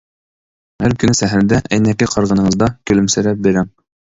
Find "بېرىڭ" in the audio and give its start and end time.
3.49-3.71